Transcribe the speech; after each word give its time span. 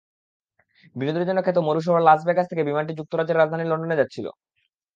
বিনোদনের 0.95 1.27
জন্য 1.29 1.39
খ্যাত 1.43 1.57
মরু 1.67 1.81
শহর 1.83 2.01
লাস 2.01 2.19
ভেগাস 2.27 2.47
থেকে 2.49 2.67
বিমানটি 2.69 2.93
যুক্তরাজ্যের 2.99 3.39
রাজধানী 3.39 3.65
লন্ডনে 3.67 3.99
যাচ্ছিল। 3.99 4.25